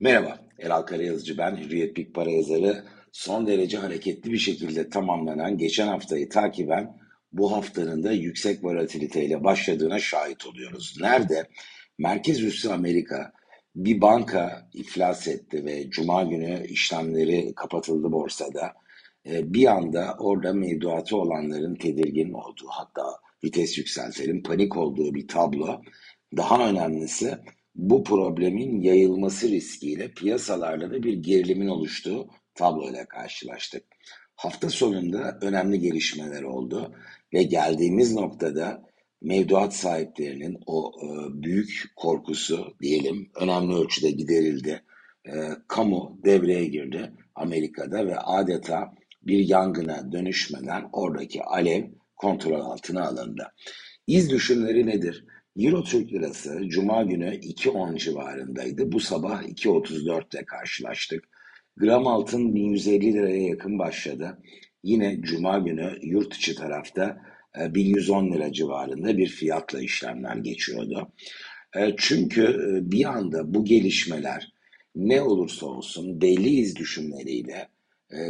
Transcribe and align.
Merhaba, 0.00 0.38
Eral 0.58 0.82
Karayazıcı 0.82 1.38
ben, 1.38 1.56
Hürriyet 1.56 1.96
Big 1.96 2.14
Para 2.14 2.30
yazarı. 2.30 2.84
Son 3.12 3.46
derece 3.46 3.78
hareketli 3.78 4.32
bir 4.32 4.38
şekilde 4.38 4.88
tamamlanan 4.88 5.58
geçen 5.58 5.88
haftayı 5.88 6.28
takiben 6.28 6.98
bu 7.32 7.52
haftanın 7.52 8.02
da 8.02 8.12
yüksek 8.12 8.64
volatiliteyle 8.64 9.44
başladığına 9.44 9.98
şahit 9.98 10.46
oluyoruz. 10.46 10.96
Nerede? 11.00 11.48
Merkez 11.98 12.42
üssü 12.42 12.68
Amerika 12.68 13.32
bir 13.76 14.00
banka 14.00 14.68
iflas 14.74 15.28
etti 15.28 15.64
ve 15.64 15.90
cuma 15.90 16.22
günü 16.22 16.66
işlemleri 16.66 17.54
kapatıldı 17.54 18.12
borsada. 18.12 18.72
Ee, 19.26 19.54
bir 19.54 19.66
anda 19.66 20.16
orada 20.18 20.52
mevduatı 20.52 21.16
olanların 21.16 21.74
tedirgin 21.74 22.32
olduğu 22.32 22.68
hatta 22.68 23.04
vites 23.44 23.78
yükseltelim 23.78 24.42
panik 24.42 24.76
olduğu 24.76 25.14
bir 25.14 25.28
tablo. 25.28 25.82
Daha 26.36 26.68
önemlisi 26.68 27.38
bu 27.78 28.04
problemin 28.04 28.80
yayılması 28.80 29.48
riskiyle 29.48 30.08
piyasalarda 30.08 30.90
da 30.90 31.02
bir 31.02 31.12
gerilimin 31.12 31.68
oluştuğu 31.68 32.28
tabloyla 32.54 33.08
karşılaştık. 33.08 33.84
Hafta 34.34 34.70
sonunda 34.70 35.38
önemli 35.42 35.80
gelişmeler 35.80 36.42
oldu 36.42 36.94
ve 37.34 37.42
geldiğimiz 37.42 38.14
noktada 38.14 38.82
mevduat 39.22 39.74
sahiplerinin 39.74 40.58
o 40.66 40.92
e, 41.02 41.06
büyük 41.42 41.92
korkusu 41.96 42.76
diyelim 42.82 43.30
önemli 43.40 43.74
ölçüde 43.74 44.10
giderildi. 44.10 44.82
E, 45.26 45.32
kamu 45.68 46.20
devreye 46.24 46.64
girdi 46.64 47.12
Amerika'da 47.34 48.06
ve 48.06 48.18
adeta 48.18 48.94
bir 49.22 49.48
yangına 49.48 50.12
dönüşmeden 50.12 50.88
oradaki 50.92 51.42
alev 51.42 51.84
kontrol 52.16 52.60
altına 52.60 53.08
alındı. 53.08 53.52
İz 54.06 54.30
düşümleri 54.30 54.86
nedir? 54.86 55.24
Euro 55.58 55.82
Türk 55.84 56.12
Lirası 56.12 56.68
Cuma 56.68 57.02
günü 57.02 57.34
2.10 57.34 57.98
civarındaydı. 57.98 58.92
Bu 58.92 59.00
sabah 59.00 59.42
2.34 59.42 60.36
ile 60.36 60.44
karşılaştık. 60.44 61.24
Gram 61.76 62.06
altın 62.06 62.54
1150 62.54 63.12
liraya 63.12 63.42
yakın 63.42 63.78
başladı. 63.78 64.38
Yine 64.82 65.20
Cuma 65.22 65.58
günü 65.58 65.98
yurt 66.02 66.34
içi 66.34 66.54
tarafta 66.54 67.22
1110 67.56 68.26
e, 68.26 68.34
lira 68.34 68.52
civarında 68.52 69.18
bir 69.18 69.26
fiyatla 69.26 69.80
işlemler 69.80 70.36
geçiyordu. 70.36 71.12
E, 71.76 71.94
çünkü 71.96 72.42
e, 72.42 72.90
bir 72.90 73.04
anda 73.04 73.54
bu 73.54 73.64
gelişmeler 73.64 74.52
ne 74.94 75.22
olursa 75.22 75.66
olsun 75.66 76.20
belli 76.20 76.48
iz 76.48 76.76
düşümleriyle 76.76 77.68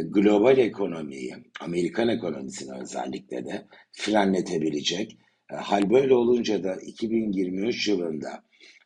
global 0.05 0.57
ekonomiyi, 0.57 1.35
Amerikan 1.61 2.09
ekonomisini 2.09 2.81
özellikle 2.81 3.45
de 3.45 3.67
frenletebilecek 3.91 5.17
hal 5.55 5.89
böyle 5.89 6.15
olunca 6.15 6.63
da 6.63 6.75
2023 6.75 7.87
yılında 7.87 8.43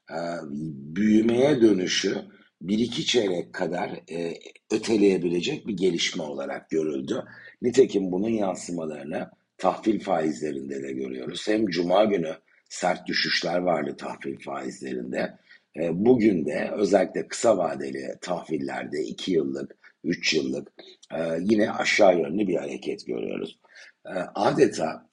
e, 0.10 0.18
büyümeye 0.96 1.62
dönüşü 1.62 2.16
bir 2.62 2.80
iki 2.80 3.06
çeyrek 3.06 3.54
kadar 3.54 3.90
e, 4.12 4.34
öteleyebilecek 4.72 5.68
bir 5.68 5.78
gelişme 5.78 6.24
olarak 6.24 6.70
görüldü. 6.70 7.24
Nitekim 7.62 8.12
bunun 8.12 8.30
yansımalarını 8.30 9.30
tahvil 9.58 10.00
faizlerinde 10.00 10.84
de 10.84 10.94
görüyoruz. 10.94 11.48
Hem 11.48 11.68
cuma 11.68 12.06
günü 12.06 12.36
sert 12.70 13.08
düşüşler 13.08 13.58
vardı 13.58 13.96
tahvil 13.98 14.40
faizlerinde. 14.40 15.38
Bugün 15.92 16.46
de 16.46 16.72
özellikle 16.76 17.28
kısa 17.28 17.58
vadeli 17.58 18.16
tahvillerde 18.22 19.04
2 19.04 19.32
yıllık, 19.32 19.76
3 20.04 20.34
yıllık 20.34 20.72
yine 21.40 21.72
aşağı 21.72 22.20
yönlü 22.20 22.48
bir 22.48 22.56
hareket 22.56 23.08
görüyoruz. 23.08 23.60
Adeta 24.36 25.10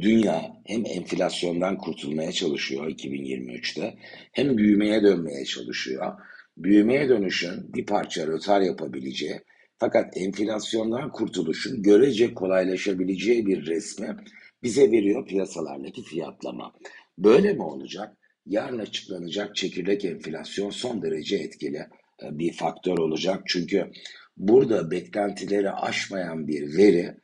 dünya 0.00 0.52
hem 0.66 0.86
enflasyondan 0.86 1.78
kurtulmaya 1.78 2.32
çalışıyor 2.32 2.90
2023'te 2.90 3.94
hem 4.32 4.56
büyümeye 4.56 5.02
dönmeye 5.02 5.44
çalışıyor. 5.44 6.12
Büyümeye 6.56 7.08
dönüşün 7.08 7.74
bir 7.74 7.86
parça 7.86 8.26
rötar 8.26 8.60
yapabileceği 8.60 9.40
fakat 9.78 10.16
enflasyondan 10.16 11.12
kurtuluşun 11.12 11.82
görece 11.82 12.34
kolaylaşabileceği 12.34 13.46
bir 13.46 13.66
resmi 13.66 14.16
bize 14.62 14.90
veriyor 14.90 15.26
piyasalardaki 15.26 16.02
fiyatlama. 16.02 16.72
Böyle 17.18 17.52
mi 17.52 17.62
olacak? 17.62 18.16
Yarın 18.46 18.78
açıklanacak 18.78 19.56
çekirdek 19.56 20.04
enflasyon 20.04 20.70
son 20.70 21.02
derece 21.02 21.36
etkili 21.36 21.76
e, 22.22 22.38
bir 22.38 22.52
faktör 22.52 22.98
olacak. 22.98 23.42
Çünkü 23.46 23.90
burada 24.36 24.90
beklentileri 24.90 25.70
aşmayan 25.70 26.48
bir 26.48 26.76
veri 26.76 27.14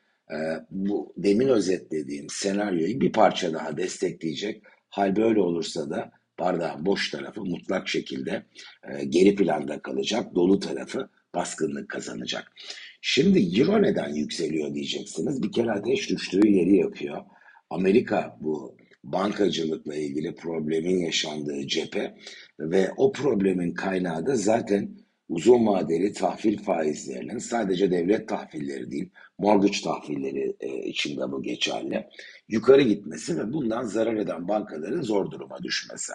bu 0.70 1.12
demin 1.16 1.48
özetlediğim 1.48 2.26
senaryoyu 2.30 3.00
bir 3.00 3.12
parça 3.12 3.52
daha 3.52 3.76
destekleyecek. 3.76 4.62
Hal 4.88 5.16
böyle 5.16 5.40
olursa 5.40 5.90
da 5.90 6.12
bardağın 6.38 6.86
boş 6.86 7.10
tarafı 7.10 7.44
mutlak 7.44 7.88
şekilde 7.88 8.42
e, 8.88 9.04
geri 9.04 9.34
planda 9.34 9.78
kalacak, 9.82 10.34
dolu 10.34 10.60
tarafı 10.60 11.08
baskınlık 11.34 11.88
kazanacak. 11.88 12.52
Şimdi 13.00 13.60
Euro 13.60 13.82
neden 13.82 14.14
yükseliyor 14.14 14.74
diyeceksiniz. 14.74 15.42
Bir 15.42 15.52
kere 15.52 15.70
ateş 15.70 16.10
düştüğü 16.10 16.48
yeri 16.48 16.76
yakıyor. 16.76 17.24
Amerika 17.70 18.36
bu 18.40 18.76
bankacılıkla 19.04 19.94
ilgili 19.94 20.34
problemin 20.34 20.98
yaşandığı 20.98 21.66
cephe 21.66 22.14
ve 22.60 22.90
o 22.96 23.12
problemin 23.12 23.74
kaynağı 23.74 24.26
da 24.26 24.36
zaten 24.36 24.90
uzun 25.30 25.66
vadeli 25.66 26.12
tahvil 26.12 26.58
faizlerinin 26.58 27.38
sadece 27.38 27.90
devlet 27.90 28.28
tahvilleri 28.28 28.90
değil, 28.90 29.10
mortgage 29.38 29.80
tahvilleri 29.84 30.56
e, 30.60 30.68
içinde 30.78 31.32
bu 31.32 31.42
geçerli. 31.42 32.06
Yukarı 32.48 32.82
gitmesi 32.82 33.38
ve 33.38 33.52
bundan 33.52 33.82
zarar 33.82 34.16
eden 34.16 34.48
bankaların 34.48 35.02
zor 35.02 35.30
duruma 35.30 35.62
düşmesi. 35.62 36.12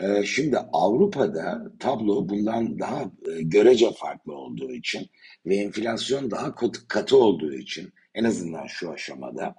E, 0.00 0.22
şimdi 0.24 0.58
Avrupa'da 0.72 1.72
tablo 1.78 2.28
bundan 2.28 2.78
daha 2.78 3.02
e, 3.02 3.42
görece 3.42 3.90
farklı 3.92 4.34
olduğu 4.34 4.72
için 4.72 5.06
ve 5.46 5.56
enflasyon 5.56 6.30
daha 6.30 6.54
katı 6.88 7.16
olduğu 7.16 7.52
için 7.54 7.92
en 8.14 8.24
azından 8.24 8.66
şu 8.66 8.90
aşamada 8.90 9.54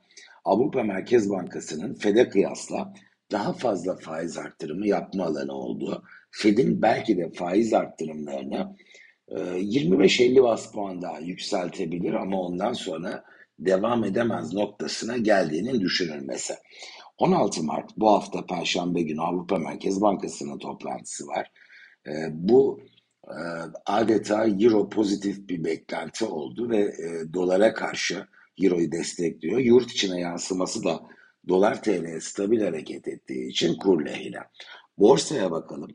Avrupa 0.45 0.83
Merkez 0.83 1.29
Bankası'nın 1.29 1.93
FED'e 1.93 2.29
kıyasla 2.29 2.93
daha 3.31 3.53
fazla 3.53 3.95
faiz 3.95 4.37
arttırımı 4.37 4.87
yapma 4.87 5.25
alanı 5.25 5.53
olduğu 5.53 6.03
Fed'in 6.31 6.81
belki 6.81 7.17
de 7.17 7.31
faiz 7.31 7.73
arttırımlarını 7.73 8.75
25-50 9.31 10.39
e, 10.39 10.43
bas 10.43 10.71
puan 10.71 11.01
daha 11.01 11.19
yükseltebilir 11.19 12.13
ama 12.13 12.41
ondan 12.41 12.73
sonra 12.73 13.23
devam 13.59 14.03
edemez 14.03 14.53
noktasına 14.53 15.17
geldiğinin 15.17 15.81
düşünülmesi. 15.81 16.53
16 17.17 17.63
Mart 17.63 17.97
bu 17.97 18.09
hafta 18.09 18.45
Perşembe 18.45 19.01
günü 19.01 19.21
Avrupa 19.21 19.57
Merkez 19.57 20.01
Bankası'nın 20.01 20.57
toplantısı 20.57 21.27
var. 21.27 21.51
E, 22.07 22.11
bu 22.31 22.81
e, 23.27 23.37
adeta 23.85 24.47
Euro 24.47 24.89
pozitif 24.89 25.49
bir 25.49 25.63
beklenti 25.63 26.25
oldu 26.25 26.69
ve 26.69 26.93
dolara 27.33 27.73
karşı 27.73 28.27
Euro'yu 28.61 28.91
destekliyor. 28.91 29.59
Yurt 29.59 29.91
içine 29.91 30.19
yansıması 30.19 30.83
da 30.83 30.99
dolar 31.49 31.83
TL 31.83 32.19
stabil 32.19 32.61
hareket 32.61 33.07
ettiği 33.07 33.49
için 33.49 33.75
kur 33.75 34.05
lehine. 34.05 34.39
Borsaya 34.97 35.51
bakalım. 35.51 35.91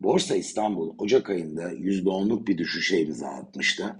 Borsa 0.00 0.36
İstanbul 0.36 0.94
Ocak 0.98 1.30
ayında 1.30 1.72
%10'luk 1.72 2.46
bir 2.46 2.58
düşüşe 2.58 3.00
imza 3.00 3.28
atmıştı. 3.28 3.96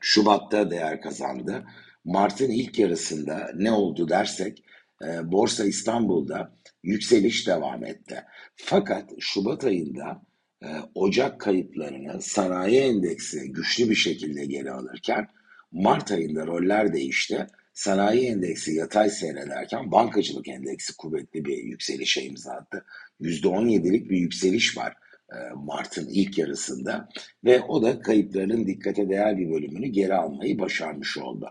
Şubat'ta 0.00 0.70
değer 0.70 1.00
kazandı. 1.00 1.64
Mart'ın 2.04 2.50
ilk 2.50 2.78
yarısında 2.78 3.50
ne 3.54 3.72
oldu 3.72 4.08
dersek 4.08 4.64
e, 5.04 5.32
Borsa 5.32 5.64
İstanbul'da 5.64 6.56
yükseliş 6.82 7.46
devam 7.46 7.84
etti. 7.84 8.24
Fakat 8.56 9.10
Şubat 9.18 9.64
ayında 9.64 10.22
e, 10.62 10.68
Ocak 10.94 11.40
kayıplarını 11.40 12.22
sanayi 12.22 12.80
endeksi 12.80 13.52
güçlü 13.52 13.90
bir 13.90 13.94
şekilde 13.94 14.44
geri 14.44 14.70
alırken 14.70 15.28
Mart 15.72 16.12
ayında 16.12 16.46
roller 16.46 16.92
değişti. 16.92 17.46
Sanayi 17.74 18.26
endeksi 18.26 18.74
yatay 18.74 19.10
seyrederken 19.10 19.92
bankacılık 19.92 20.48
endeksi 20.48 20.96
kuvvetli 20.96 21.44
bir 21.44 21.58
yükselişe 21.58 22.22
imza 22.22 22.52
attı. 22.52 22.84
%17'lik 23.20 24.10
bir 24.10 24.16
yükseliş 24.16 24.76
var 24.76 24.94
e, 25.32 25.36
Mart'ın 25.54 26.08
ilk 26.08 26.38
yarısında 26.38 27.08
ve 27.44 27.60
o 27.60 27.82
da 27.82 28.00
kayıplarının 28.00 28.66
dikkate 28.66 29.08
değer 29.08 29.38
bir 29.38 29.50
bölümünü 29.50 29.86
geri 29.86 30.14
almayı 30.14 30.58
başarmış 30.58 31.18
oldu. 31.18 31.50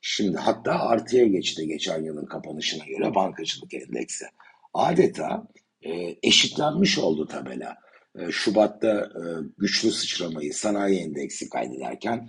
Şimdi 0.00 0.36
hatta 0.36 0.72
artıya 0.72 1.26
geçti 1.26 1.66
geçen 1.66 2.02
yılın 2.02 2.26
kapanışına 2.26 2.84
göre 2.84 3.14
bankacılık 3.14 3.74
endeksi. 3.74 4.24
Adeta 4.74 5.48
e, 5.82 6.16
eşitlenmiş 6.22 6.98
oldu 6.98 7.26
tabela. 7.26 7.76
E, 8.18 8.30
Şubat'ta 8.30 9.10
güçlü 9.58 9.90
sıçramayı 9.90 10.54
sanayi 10.54 10.98
endeksi 10.98 11.48
kaydederken 11.48 12.28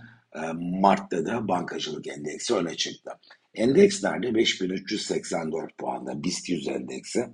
Mart'ta 0.56 1.26
da 1.26 1.48
bankacılık 1.48 2.08
endeksi 2.08 2.56
öne 2.56 2.76
çıktı. 2.76 3.12
Endekslerde 3.54 4.36
5384 4.36 5.78
puanda 5.78 6.24
BIST 6.24 6.50
100 6.50 6.68
endeksi 6.68 7.26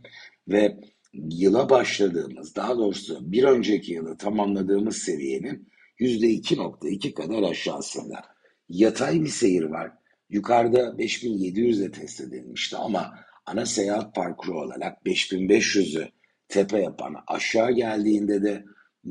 ve 0.47 0.77
yıla 1.13 1.69
başladığımız, 1.69 2.55
daha 2.55 2.77
doğrusu 2.77 3.31
bir 3.31 3.43
önceki 3.43 3.93
yılı 3.93 4.17
tamamladığımız 4.17 4.97
seviyenin 4.97 5.69
%2.2 5.99 7.13
kadar 7.13 7.43
aşağısında. 7.43 8.21
Yatay 8.69 9.21
bir 9.21 9.27
seyir 9.27 9.63
var. 9.63 9.91
Yukarıda 10.29 10.79
5700'e 10.79 11.91
test 11.91 12.21
edilmişti 12.21 12.77
ama 12.77 13.19
ana 13.45 13.65
seyahat 13.65 14.15
parkuru 14.15 14.61
olarak 14.61 15.05
5500'ü 15.05 16.07
tepe 16.47 16.79
yapan 16.79 17.15
aşağı 17.27 17.71
geldiğinde 17.71 18.43
de 18.43 18.65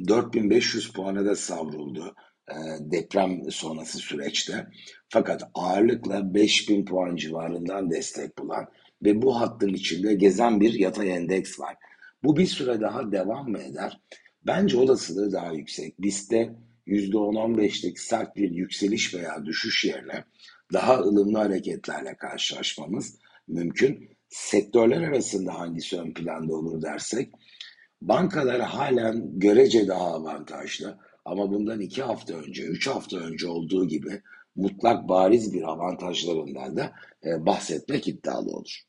4500 0.08 0.92
puana 0.92 1.24
da 1.24 1.36
savruldu 1.36 2.14
deprem 2.80 3.50
sonrası 3.50 3.98
süreçte. 3.98 4.66
Fakat 5.08 5.50
ağırlıkla 5.54 6.34
5000 6.34 6.84
puan 6.84 7.16
civarından 7.16 7.90
destek 7.90 8.38
bulan 8.38 8.68
ve 9.02 9.22
bu 9.22 9.40
hattın 9.40 9.68
içinde 9.68 10.14
gezen 10.14 10.60
bir 10.60 10.74
yatay 10.74 11.10
endeks 11.10 11.60
var. 11.60 11.76
Bu 12.24 12.36
bir 12.36 12.46
süre 12.46 12.80
daha 12.80 13.12
devam 13.12 13.50
mı 13.50 13.58
eder? 13.58 14.00
Bence 14.46 14.76
olasılığı 14.76 15.32
daha 15.32 15.52
yüksek. 15.52 16.02
BIST'te 16.02 16.54
%10-15'lik 16.86 17.98
sert 17.98 18.36
bir 18.36 18.50
yükseliş 18.50 19.14
veya 19.14 19.44
düşüş 19.44 19.84
yerine 19.84 20.24
daha 20.72 20.98
ılımlı 20.98 21.38
hareketlerle 21.38 22.14
karşılaşmamız 22.16 23.18
mümkün. 23.48 24.08
Sektörler 24.28 25.02
arasında 25.02 25.58
hangisi 25.58 26.00
ön 26.00 26.14
planda 26.14 26.54
olur 26.54 26.82
dersek, 26.82 27.32
bankalar 28.02 28.60
halen 28.60 29.38
görece 29.38 29.88
daha 29.88 30.14
avantajlı 30.14 30.98
ama 31.24 31.50
bundan 31.50 31.80
iki 31.80 32.02
hafta 32.02 32.34
önce, 32.34 32.62
üç 32.64 32.86
hafta 32.86 33.16
önce 33.16 33.48
olduğu 33.48 33.88
gibi 33.88 34.22
mutlak 34.56 35.08
bariz 35.08 35.54
bir 35.54 35.62
avantajlarından 35.62 36.76
da 36.76 36.92
e, 37.24 37.46
bahsetmek 37.46 38.08
iddialı 38.08 38.50
olur. 38.50 38.82